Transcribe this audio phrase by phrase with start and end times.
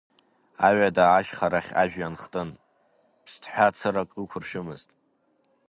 [0.67, 2.49] Аҩада ашьхарахь ажәҩан хтын,
[3.23, 4.89] ԥсҭҳәа цырак ықәыршәымызт.